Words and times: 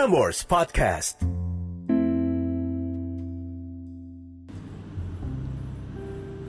Prambors 0.00 0.48
Podcast. 0.48 1.20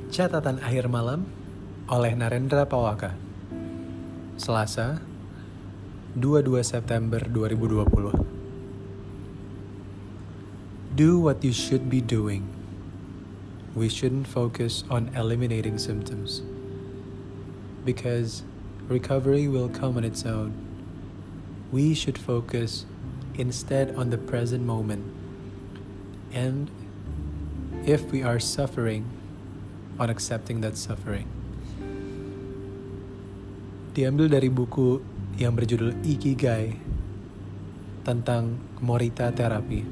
Catatan 0.07 0.63
akhir 0.63 0.87
malam 0.87 1.27
oleh 1.91 2.15
Narendra 2.15 2.63
Pawaka. 2.63 3.11
Selasa, 4.39 5.03
22 6.15 6.63
September 6.63 7.19
2020. 7.27 8.23
Do 10.95 11.19
what 11.19 11.43
you 11.43 11.51
should 11.51 11.91
be 11.91 11.99
doing. 11.99 12.47
We 13.75 13.91
shouldn't 13.91 14.31
focus 14.31 14.87
on 14.87 15.11
eliminating 15.11 15.75
symptoms 15.75 16.39
because 17.83 18.47
recovery 18.87 19.51
will 19.51 19.67
come 19.67 19.99
on 19.99 20.07
its 20.07 20.23
own. 20.23 20.55
We 21.75 21.91
should 21.91 22.15
focus 22.15 22.87
instead 23.41 23.97
on 23.97 24.13
the 24.13 24.21
present 24.21 24.61
moment. 24.61 25.01
And 26.29 26.69
if 27.81 28.13
we 28.13 28.21
are 28.21 28.37
suffering, 28.37 29.09
on 30.01 30.09
accepting 30.09 30.65
that 30.65 30.73
suffering. 30.77 31.29
Diambil 33.93 34.33
dari 34.33 34.49
buku 34.49 34.97
yang 35.37 35.53
berjudul 35.53 36.01
Ikigai 36.01 36.73
tentang 38.01 38.57
Morita 38.81 39.29
Terapi. 39.29 39.83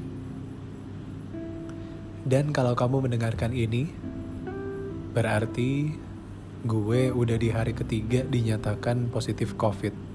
Dan 2.26 2.50
kalau 2.50 2.74
kamu 2.74 3.06
mendengarkan 3.06 3.54
ini, 3.54 3.86
berarti 5.14 5.94
gue 6.66 7.02
udah 7.14 7.36
di 7.40 7.48
hari 7.54 7.72
ketiga 7.72 8.26
dinyatakan 8.26 9.08
positif 9.08 9.54
COVID. 9.56 10.09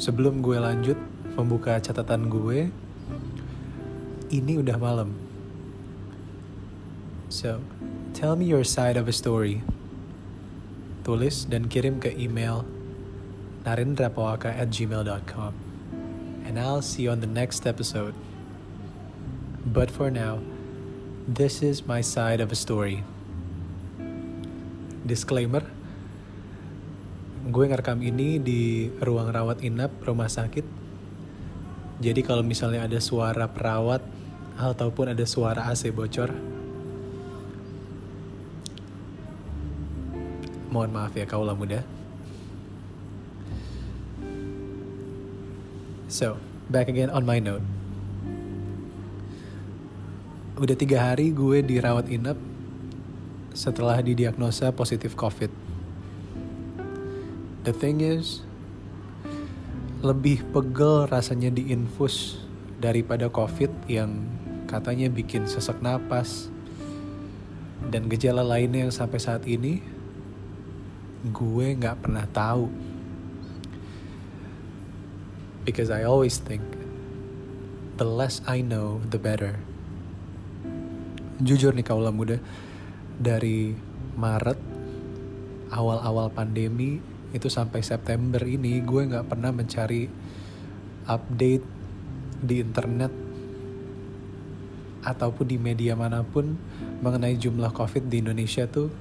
Sebelum 0.00 0.40
gue 0.40 0.56
lanjut 0.56 0.96
membuka 1.36 1.76
catatan 1.76 2.32
gue, 2.32 2.72
ini 4.32 4.52
udah 4.56 4.80
malam. 4.80 5.12
So, 7.28 7.60
tell 8.16 8.32
me 8.32 8.48
your 8.48 8.64
side 8.64 8.96
of 8.96 9.12
a 9.12 9.12
story. 9.12 9.60
Tulis 11.04 11.44
dan 11.44 11.68
kirim 11.68 12.00
ke 12.00 12.16
email 12.16 12.64
narendrapawaka 13.68 14.48
at 14.48 14.72
gmail.com. 14.72 15.52
And 16.48 16.56
I'll 16.56 16.80
see 16.80 17.04
you 17.04 17.12
on 17.12 17.20
the 17.20 17.28
next 17.28 17.68
episode. 17.68 18.16
But 19.68 19.92
for 19.92 20.08
now, 20.08 20.40
this 21.28 21.60
is 21.60 21.84
my 21.84 22.00
side 22.00 22.40
of 22.40 22.48
a 22.48 22.56
story. 22.56 23.04
Disclaimer, 25.04 25.68
gue 27.48 27.64
ngerekam 27.64 28.04
ini 28.04 28.36
di 28.36 28.92
ruang 29.00 29.32
rawat 29.32 29.64
inap 29.64 29.96
rumah 30.04 30.28
sakit. 30.28 30.66
Jadi 32.00 32.20
kalau 32.20 32.44
misalnya 32.44 32.84
ada 32.84 33.00
suara 33.00 33.48
perawat 33.48 34.04
ataupun 34.60 35.16
ada 35.16 35.24
suara 35.24 35.64
AC 35.72 35.88
bocor, 35.88 36.32
Mohon 40.70 40.90
maaf 40.94 41.12
ya 41.18 41.26
kaulah 41.26 41.58
muda. 41.58 41.82
So, 46.06 46.38
back 46.70 46.86
again 46.86 47.10
on 47.10 47.26
my 47.26 47.42
note. 47.42 47.66
Udah 50.62 50.78
tiga 50.78 51.10
hari 51.10 51.34
gue 51.34 51.58
dirawat 51.66 52.06
inap 52.06 52.38
setelah 53.50 53.98
didiagnosa 53.98 54.70
positif 54.70 55.18
COVID. 55.18 55.69
The 57.60 57.76
thing 57.76 58.00
is, 58.00 58.40
lebih 60.00 60.48
pegel 60.48 61.04
rasanya 61.12 61.52
diinfus 61.52 62.40
daripada 62.80 63.28
COVID 63.28 63.84
yang 63.84 64.24
katanya 64.64 65.12
bikin 65.12 65.44
sesak 65.44 65.76
napas 65.84 66.48
dan 67.92 68.08
gejala 68.08 68.40
lainnya 68.40 68.88
yang 68.88 68.94
sampai 68.96 69.20
saat 69.20 69.44
ini 69.44 69.84
gue 71.28 71.66
nggak 71.76 72.00
pernah 72.00 72.24
tahu. 72.32 72.72
Because 75.68 75.92
I 75.92 76.08
always 76.08 76.40
think, 76.40 76.64
the 78.00 78.08
less 78.08 78.40
I 78.48 78.64
know, 78.64 79.04
the 79.12 79.20
better. 79.20 79.60
Jujur 81.44 81.76
nih 81.76 81.84
kaulah 81.84 82.08
muda, 82.08 82.40
dari 83.20 83.76
Maret, 84.16 84.56
awal-awal 85.68 86.32
pandemi, 86.32 87.04
itu 87.30 87.46
sampai 87.46 87.82
September 87.82 88.42
ini, 88.42 88.82
gue 88.82 89.02
nggak 89.06 89.26
pernah 89.30 89.54
mencari 89.54 90.10
update 91.06 91.66
di 92.40 92.56
internet 92.58 93.12
ataupun 95.00 95.46
di 95.48 95.56
media 95.56 95.96
mana 95.96 96.20
pun 96.20 96.56
mengenai 97.00 97.36
jumlah 97.36 97.72
COVID 97.72 98.12
di 98.12 98.20
Indonesia 98.20 98.68
tuh 98.68 98.92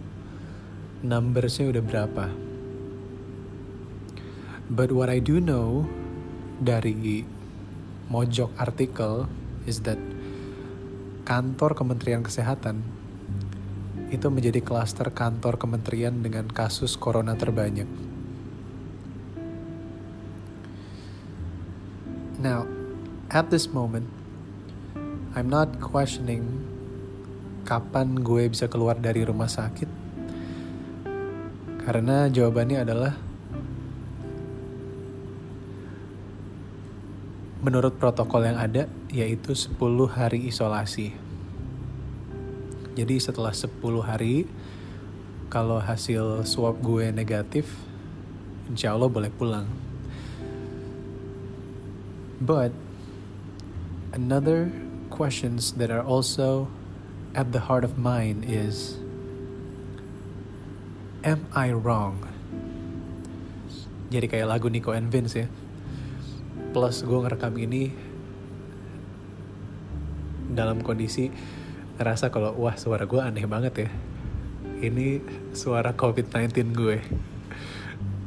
numbersnya 1.03 1.67
udah 1.71 1.83
berapa. 1.83 2.25
But 4.69 4.93
what 4.93 5.09
I 5.09 5.17
do 5.19 5.41
know 5.41 5.89
dari 6.61 7.25
mojok 8.11 8.53
artikel 8.61 9.25
is 9.65 9.81
that 9.83 9.97
kantor 11.25 11.73
Kementerian 11.73 12.21
Kesehatan 12.21 12.81
itu 14.09 14.25
menjadi 14.33 14.65
klaster 14.65 15.13
kantor 15.13 15.61
kementerian 15.61 16.25
dengan 16.25 16.49
kasus 16.49 16.97
corona 16.97 17.37
terbanyak. 17.37 18.08
Now, 22.39 22.63
at 23.27 23.51
this 23.51 23.67
moment, 23.67 24.07
I'm 25.35 25.51
not 25.51 25.83
questioning 25.83 26.63
kapan 27.67 28.23
gue 28.23 28.47
bisa 28.47 28.71
keluar 28.71 28.95
dari 28.95 29.27
rumah 29.27 29.51
sakit 29.51 29.91
karena 31.83 32.31
jawabannya 32.31 32.79
adalah 32.79 33.13
menurut 37.59 37.99
protokol 37.99 38.47
yang 38.47 38.55
ada 38.55 38.87
yaitu 39.11 39.51
10 39.51 39.75
hari 40.07 40.47
isolasi. 40.47 41.11
Jadi 42.95 43.19
setelah 43.19 43.51
10 43.51 43.83
hari 43.99 44.47
kalau 45.51 45.83
hasil 45.83 46.47
swab 46.47 46.79
gue 46.79 47.11
negatif 47.11 47.67
insya 48.71 48.95
Allah 48.95 49.11
boleh 49.11 49.27
pulang. 49.27 49.88
But 52.39 52.71
another 54.15 54.71
questions 55.11 55.75
that 55.75 55.91
are 55.91 55.99
also 56.03 56.71
at 57.35 57.51
the 57.51 57.67
heart 57.67 57.83
of 57.83 57.99
mine 57.99 58.47
is 58.47 58.95
Am 61.27 61.51
I 61.51 61.75
Wrong? 61.75 62.23
Jadi 64.07 64.31
kayak 64.31 64.47
lagu 64.47 64.71
Nico 64.71 64.95
and 64.95 65.11
Vince 65.11 65.35
ya. 65.35 65.47
Plus 66.71 67.03
gue 67.03 67.19
ngerekam 67.19 67.59
ini 67.59 67.91
dalam 70.49 70.79
kondisi 70.79 71.27
ngerasa 71.99 72.31
kalau 72.31 72.55
wah 72.55 72.79
suara 72.79 73.03
gue 73.03 73.19
aneh 73.19 73.43
banget 73.43 73.73
ya. 73.83 73.89
Ini 74.79 75.19
suara 75.51 75.91
COVID-19 75.91 76.71
gue. 76.71 77.03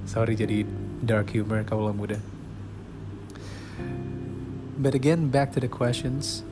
Sorry 0.04 0.36
jadi 0.36 0.68
dark 1.00 1.32
humor 1.32 1.64
kalau 1.64 1.96
muda. 1.96 2.20
But 4.72 4.96
again, 4.96 5.28
back 5.28 5.52
to 5.52 5.60
the 5.60 5.68
questions 5.68 6.48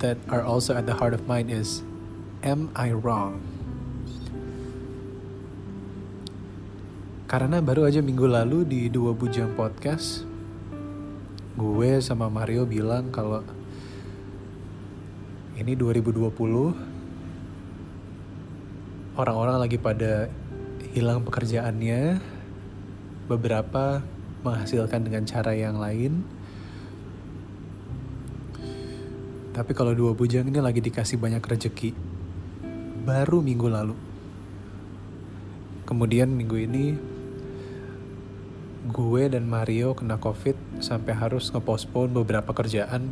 that 0.00 0.16
are 0.32 0.40
also 0.40 0.72
at 0.72 0.88
the 0.88 0.96
heart 0.96 1.12
of 1.12 1.28
mine 1.28 1.52
is, 1.52 1.84
am 2.40 2.72
I 2.72 2.96
wrong? 2.96 3.44
Karena 7.28 7.60
baru 7.60 7.84
aja 7.84 8.00
minggu 8.00 8.24
lalu 8.24 8.64
di 8.64 8.88
dua 8.88 9.12
bujang 9.12 9.52
podcast, 9.52 10.24
gue 11.60 12.00
sama 12.00 12.32
Mario 12.32 12.64
bilang 12.64 13.12
kalau 13.12 13.44
ini 15.60 15.76
2020 15.76 16.32
orang-orang 19.20 19.56
lagi 19.60 19.76
pada 19.76 20.32
hilang 20.96 21.20
pekerjaannya, 21.20 22.16
beberapa 23.28 24.00
menghasilkan 24.46 25.04
dengan 25.04 25.28
cara 25.28 25.52
yang 25.52 25.76
lain. 25.76 26.37
Tapi 29.58 29.74
kalau 29.74 29.90
dua 29.90 30.14
bujang 30.14 30.46
ini 30.46 30.62
lagi 30.62 30.78
dikasih 30.78 31.18
banyak 31.18 31.42
rezeki, 31.42 31.90
baru 33.02 33.42
minggu 33.42 33.66
lalu. 33.66 33.98
Kemudian 35.82 36.30
minggu 36.30 36.62
ini 36.62 36.94
gue 38.86 39.22
dan 39.26 39.50
Mario 39.50 39.98
kena 39.98 40.14
covid 40.22 40.54
sampai 40.78 41.10
harus 41.10 41.50
ngepospon 41.50 42.14
beberapa 42.14 42.54
kerjaan 42.54 43.10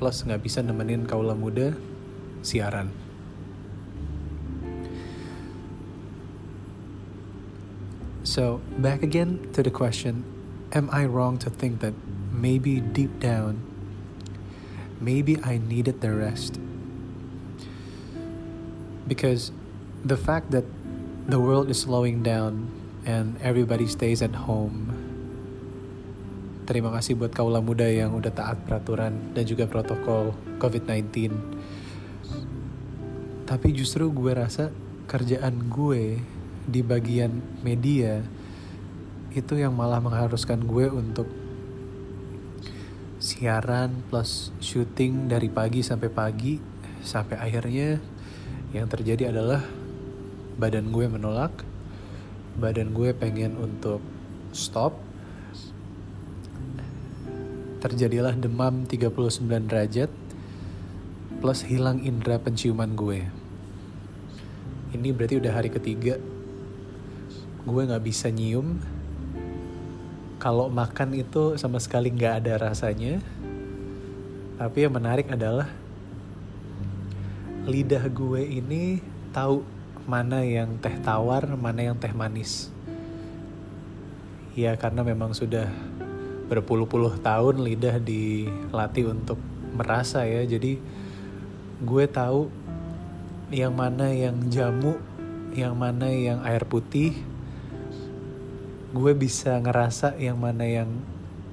plus 0.00 0.24
nggak 0.24 0.40
bisa 0.40 0.64
nemenin 0.64 1.04
kaula 1.04 1.36
muda 1.36 1.76
siaran. 2.40 2.88
So, 8.24 8.64
back 8.80 9.04
again 9.04 9.44
to 9.52 9.60
the 9.60 9.68
question, 9.68 10.24
am 10.72 10.88
I 10.88 11.04
wrong 11.04 11.36
to 11.44 11.52
think 11.52 11.84
that 11.84 11.92
maybe 12.32 12.80
deep 12.80 13.20
down, 13.20 13.60
maybe 15.04 15.36
I 15.44 15.60
needed 15.60 16.00
the 16.00 16.16
rest? 16.16 16.56
Because 19.04 19.52
the 20.00 20.16
fact 20.16 20.48
that 20.56 20.64
the 21.28 21.36
world 21.36 21.68
is 21.68 21.84
slowing 21.84 22.24
down 22.24 22.72
and 23.04 23.36
everybody 23.44 23.84
stays 23.84 24.24
at 24.24 24.32
home. 24.48 24.92
Terima 26.64 26.88
kasih 26.96 27.20
buat 27.20 27.36
kaula 27.36 27.60
muda 27.60 27.84
yang 27.84 28.16
udah 28.16 28.32
taat 28.32 28.56
peraturan 28.64 29.36
dan 29.36 29.44
juga 29.44 29.68
protokol 29.68 30.32
COVID-19. 30.56 31.32
Tapi 33.44 33.68
justru 33.76 34.08
gue 34.08 34.32
rasa 34.32 34.72
kerjaan 35.04 35.68
gue 35.68 36.16
di 36.64 36.80
bagian 36.80 37.44
media 37.60 38.24
itu 39.36 39.60
yang 39.60 39.76
malah 39.76 40.00
mengharuskan 40.00 40.64
gue 40.64 40.88
untuk 40.88 41.28
siaran 43.34 44.06
plus 44.06 44.54
syuting 44.62 45.26
dari 45.26 45.50
pagi 45.50 45.82
sampai 45.82 46.06
pagi 46.06 46.54
sampai 47.02 47.34
akhirnya 47.34 47.98
yang 48.70 48.86
terjadi 48.86 49.34
adalah 49.34 49.58
badan 50.54 50.94
gue 50.94 51.10
menolak. 51.10 51.50
Badan 52.54 52.94
gue 52.94 53.10
pengen 53.10 53.58
untuk 53.58 53.98
stop. 54.54 54.94
Terjadilah 57.82 58.38
demam 58.38 58.86
39 58.86 59.10
derajat 59.66 60.10
plus 61.42 61.66
hilang 61.66 62.06
indera 62.06 62.38
penciuman 62.38 62.94
gue. 62.94 63.26
Ini 64.94 65.10
berarti 65.10 65.42
udah 65.42 65.52
hari 65.58 65.74
ketiga. 65.74 66.22
Gue 67.66 67.82
nggak 67.82 68.04
bisa 68.06 68.30
nyium 68.30 68.78
kalau 70.44 70.68
makan 70.68 71.16
itu 71.16 71.56
sama 71.56 71.80
sekali 71.80 72.12
nggak 72.12 72.44
ada 72.44 72.68
rasanya 72.68 73.24
tapi 74.60 74.84
yang 74.84 74.92
menarik 74.92 75.32
adalah 75.32 75.72
lidah 77.64 78.04
gue 78.12 78.44
ini 78.44 79.00
tahu 79.32 79.64
mana 80.04 80.44
yang 80.44 80.76
teh 80.84 80.92
tawar, 81.00 81.48
mana 81.56 81.80
yang 81.80 81.96
teh 81.96 82.12
manis. 82.12 82.68
Ya 84.52 84.76
karena 84.76 85.00
memang 85.00 85.32
sudah 85.32 85.66
berpuluh-puluh 86.46 87.18
tahun 87.24 87.64
lidah 87.64 87.98
dilatih 88.04 89.10
untuk 89.16 89.40
merasa 89.74 90.28
ya. 90.28 90.44
Jadi 90.44 90.76
gue 91.82 92.04
tahu 92.06 92.52
yang 93.48 93.72
mana 93.72 94.12
yang 94.12 94.36
jamu, 94.52 95.00
yang 95.56 95.72
mana 95.74 96.12
yang 96.12 96.44
air 96.44 96.68
putih. 96.68 97.16
Gue 98.94 99.12
bisa 99.18 99.58
ngerasa 99.58 100.14
yang 100.22 100.38
mana 100.38 100.62
yang 100.62 100.88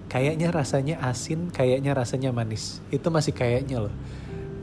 kayaknya 0.07 0.53
rasanya 0.53 1.01
asin, 1.01 1.49
kayaknya 1.49 1.97
rasanya 1.97 2.29
manis. 2.29 2.85
Itu 2.93 3.09
masih 3.09 3.33
kayaknya 3.33 3.89
loh 3.89 3.95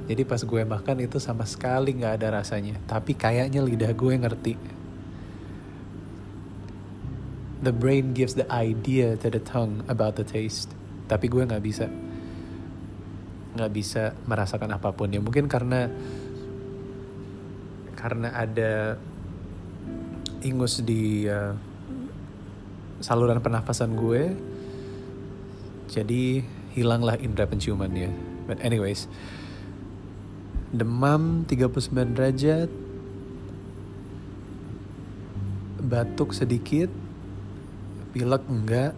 jadi 0.08 0.24
pas 0.24 0.40
gue 0.40 0.62
makan 0.64 1.04
itu 1.04 1.20
sama 1.20 1.44
sekali 1.44 1.92
nggak 1.92 2.16
ada 2.16 2.40
rasanya. 2.40 2.80
Tapi 2.88 3.12
kayaknya 3.12 3.60
lidah 3.60 3.92
gue 3.92 4.14
ngerti. 4.16 4.54
The 7.60 7.74
brain 7.76 8.16
gives 8.16 8.32
the 8.32 8.48
idea 8.48 9.20
to 9.20 9.28
the 9.28 9.42
tongue 9.44 9.84
about 9.84 10.16
the 10.16 10.24
taste. 10.24 10.72
Tapi 11.12 11.28
gue 11.28 11.44
nggak 11.44 11.60
bisa 11.60 11.86
nggak 13.48 13.72
bisa 13.74 14.16
merasakan 14.24 14.70
apa 14.70 14.94
pun 14.94 15.10
ya 15.10 15.18
mungkin 15.18 15.50
karena 15.50 15.90
karena 17.98 18.30
ada 18.30 18.94
ingus 20.46 20.78
di 20.86 21.26
uh, 21.26 21.58
saluran 22.98 23.42
pernafasan 23.42 23.94
gue 23.94 24.34
jadi 25.88 26.42
hilanglah 26.74 27.16
indera 27.18 27.48
penciumannya 27.48 28.12
but 28.46 28.60
anyways 28.60 29.08
demam 30.68 31.48
39 31.48 32.12
derajat, 32.12 32.68
batuk 35.80 36.36
sedikit, 36.36 36.92
pilek 38.12 38.44
enggak, 38.52 38.92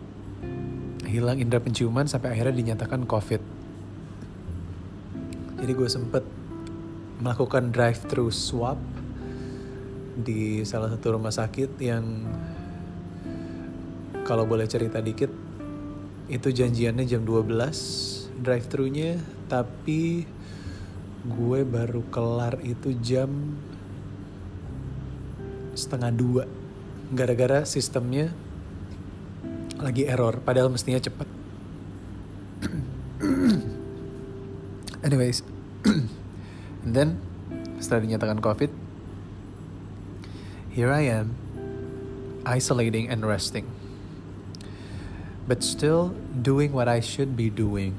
hilang 1.06 1.38
indera 1.38 1.62
penciuman 1.62 2.10
sampai 2.10 2.34
akhirnya 2.34 2.58
dinyatakan 2.58 3.06
COVID. 3.06 3.42
Jadi 5.62 5.72
gue 5.76 5.88
sempet 5.90 6.24
melakukan 7.20 7.70
drive-thru 7.70 8.32
swab 8.32 8.80
di 10.18 10.66
salah 10.66 10.90
satu 10.90 11.14
rumah 11.14 11.30
sakit 11.30 11.78
yang 11.78 12.26
kalau 14.30 14.46
boleh 14.46 14.70
cerita 14.70 15.02
dikit 15.02 15.26
itu 16.30 16.54
janjiannya 16.54 17.02
jam 17.02 17.26
12 17.26 17.50
drive-thru-nya 18.38 19.18
tapi 19.50 20.22
gue 21.26 21.60
baru 21.66 22.06
kelar 22.14 22.62
itu 22.62 22.94
jam 23.02 23.58
setengah 25.74 26.14
dua. 26.14 26.44
Gara-gara 27.10 27.66
sistemnya 27.66 28.30
lagi 29.82 30.06
error 30.06 30.38
padahal 30.38 30.70
mestinya 30.70 31.02
cepet. 31.02 31.26
Anyways 35.10 35.42
and 36.86 36.92
then 36.94 37.18
setelah 37.82 38.06
dinyatakan 38.06 38.38
covid 38.38 38.70
here 40.70 40.94
I 40.94 41.10
am 41.10 41.34
isolating 42.46 43.10
and 43.10 43.26
resting 43.26 43.79
but 45.50 45.66
still 45.66 46.14
doing 46.30 46.70
what 46.70 46.86
I 46.86 47.02
should 47.02 47.34
be 47.34 47.50
doing 47.50 47.98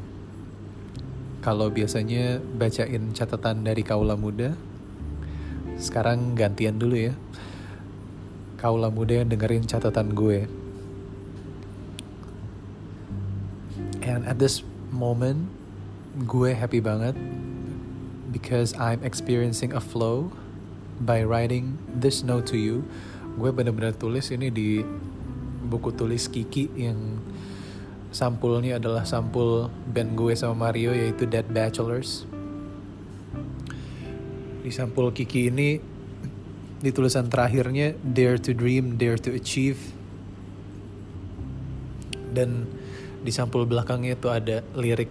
kalau 1.42 1.74
biasanya 1.74 2.38
bacain 2.38 3.18
catatan 3.18 3.66
dari 3.66 3.82
kaula 3.82 4.14
muda, 4.14 4.54
sekarang 5.82 6.38
gantian 6.38 6.78
dulu 6.78 7.10
ya. 7.10 7.18
Kaula 8.62 8.94
muda 8.94 9.26
yang 9.26 9.30
dengerin 9.34 9.66
catatan 9.66 10.14
gue. 10.14 10.46
And 14.06 14.22
at 14.30 14.38
this 14.38 14.62
moment, 14.94 15.50
gue 16.30 16.54
happy 16.54 16.78
banget 16.78 17.18
because 18.30 18.78
I'm 18.78 19.02
experiencing 19.02 19.74
a 19.74 19.82
flow 19.82 20.30
by 21.02 21.26
writing 21.26 21.82
this 21.90 22.22
note 22.22 22.46
to 22.54 22.58
you. 22.62 22.86
Gue 23.42 23.50
bener-bener 23.50 23.98
tulis 23.98 24.30
ini 24.30 24.54
di 24.54 24.86
buku 25.66 25.90
tulis 25.98 26.30
Kiki 26.30 26.70
yang 26.78 27.18
sampulnya 28.12 28.76
adalah 28.76 29.08
sampul 29.08 29.72
band 29.88 30.20
gue 30.20 30.36
sama 30.36 30.68
Mario 30.68 30.92
yaitu 30.92 31.24
Dead 31.24 31.48
Bachelors. 31.48 32.28
Di 34.62 34.70
sampul 34.70 35.16
Kiki 35.16 35.48
ini 35.48 35.80
di 36.84 36.92
tulisan 36.92 37.32
terakhirnya 37.32 37.96
Dare 38.04 38.38
to 38.38 38.52
Dream, 38.52 39.00
Dare 39.00 39.18
to 39.18 39.32
Achieve. 39.32 39.80
Dan 42.36 42.68
di 43.24 43.32
sampul 43.32 43.64
belakangnya 43.64 44.20
itu 44.20 44.28
ada 44.28 44.60
lirik 44.76 45.08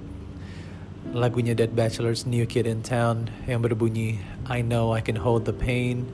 lagunya 1.16 1.56
Dead 1.56 1.72
Bachelors 1.72 2.28
New 2.28 2.44
Kid 2.44 2.68
in 2.68 2.84
Town 2.84 3.32
yang 3.48 3.64
berbunyi 3.64 4.20
I 4.44 4.60
know 4.60 4.92
I 4.92 5.00
can 5.00 5.16
hold 5.16 5.48
the 5.48 5.56
pain. 5.56 6.04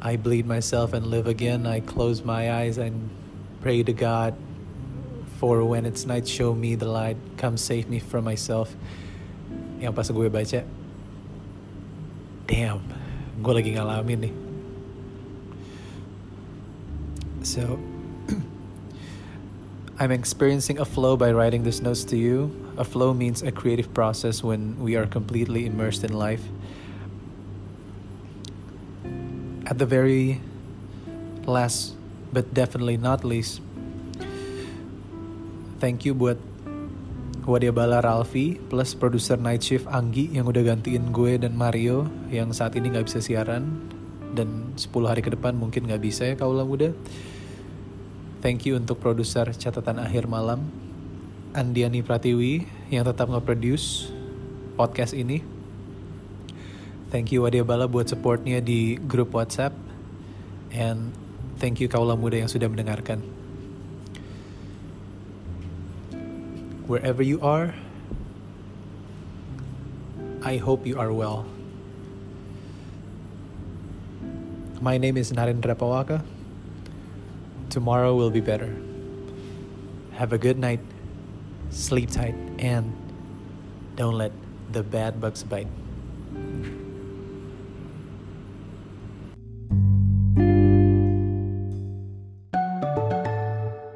I 0.00 0.16
bleed 0.16 0.48
myself 0.48 0.96
and 0.96 1.12
live 1.12 1.28
again. 1.28 1.68
I 1.68 1.84
close 1.84 2.24
my 2.24 2.48
eyes 2.48 2.80
and 2.80 3.12
pray 3.60 3.84
to 3.84 3.92
God 3.92 4.47
For 5.38 5.62
when 5.62 5.86
it's 5.86 6.04
night, 6.04 6.26
show 6.26 6.52
me 6.52 6.74
the 6.74 6.90
light. 6.90 7.16
Come 7.38 7.56
save 7.56 7.88
me 7.88 8.02
from 8.02 8.26
myself. 8.26 8.74
Yang 9.78 9.94
pas 9.94 10.10
gue 10.10 10.26
baca, 10.26 10.66
damn, 12.50 12.82
gue 13.38 13.52
lagi 13.54 13.78
ngalamin 13.78 14.18
nih. 14.26 14.34
So, 17.46 17.78
I'm 20.02 20.10
experiencing 20.10 20.82
a 20.82 20.84
flow 20.84 21.14
by 21.14 21.30
writing 21.30 21.62
these 21.62 21.78
notes 21.86 22.02
to 22.10 22.18
you. 22.18 22.50
A 22.74 22.82
flow 22.82 23.14
means 23.14 23.46
a 23.46 23.54
creative 23.54 23.94
process 23.94 24.42
when 24.42 24.74
we 24.82 24.98
are 24.98 25.06
completely 25.06 25.70
immersed 25.70 26.02
in 26.02 26.18
life. 26.18 26.42
At 29.70 29.78
the 29.78 29.86
very 29.86 30.42
last, 31.46 31.94
but 32.34 32.50
definitely 32.50 32.98
not 32.98 33.22
least, 33.22 33.62
thank 35.78 36.04
you 36.04 36.14
buat 36.14 36.38
Wadia 37.48 37.72
Bala 37.72 38.04
Ralfi 38.04 38.60
plus 38.68 38.92
produser 38.92 39.40
Night 39.40 39.64
Shift 39.64 39.88
Anggi 39.88 40.28
yang 40.36 40.44
udah 40.44 40.60
gantiin 40.60 41.16
gue 41.16 41.40
dan 41.40 41.56
Mario 41.56 42.04
yang 42.28 42.52
saat 42.52 42.76
ini 42.76 42.92
nggak 42.92 43.08
bisa 43.08 43.24
siaran 43.24 43.88
dan 44.36 44.76
10 44.76 44.92
hari 45.08 45.24
ke 45.24 45.32
depan 45.32 45.56
mungkin 45.56 45.88
nggak 45.88 46.02
bisa 46.04 46.28
ya 46.28 46.36
kaulah 46.36 46.68
muda. 46.68 46.92
Thank 48.44 48.68
you 48.68 48.76
untuk 48.76 49.00
produser 49.00 49.48
catatan 49.56 49.96
akhir 49.96 50.28
malam 50.28 50.68
Andiani 51.56 52.04
Pratiwi 52.04 52.68
yang 52.92 53.08
tetap 53.08 53.32
nge-produce 53.32 54.12
podcast 54.76 55.16
ini. 55.16 55.40
Thank 57.08 57.32
you 57.32 57.48
Wadia 57.48 57.64
Bala 57.64 57.88
buat 57.88 58.12
supportnya 58.12 58.60
di 58.60 59.00
grup 59.00 59.32
WhatsApp 59.32 59.72
and 60.68 61.16
thank 61.56 61.80
you 61.80 61.88
kaulah 61.88 62.14
muda 62.14 62.44
yang 62.44 62.52
sudah 62.52 62.68
mendengarkan. 62.68 63.37
Wherever 66.88 67.22
you 67.22 67.38
are, 67.44 67.74
I 70.42 70.56
hope 70.56 70.86
you 70.86 70.98
are 70.98 71.12
well. 71.12 71.44
My 74.80 74.96
name 74.96 75.16
is 75.18 75.30
Narendra 75.30 75.76
Pawaka. 75.76 76.24
Tomorrow 77.68 78.16
will 78.16 78.30
be 78.30 78.40
better. 78.40 78.72
Have 80.16 80.32
a 80.32 80.38
good 80.38 80.58
night, 80.58 80.80
sleep 81.70 82.10
tight, 82.10 82.34
and 82.58 82.96
don't 83.96 84.16
let 84.16 84.32
the 84.72 84.82
bad 84.82 85.20
bugs 85.20 85.44
bite. 85.44 85.68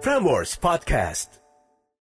Frameworks 0.03 0.59
Podcast. 0.61 1.42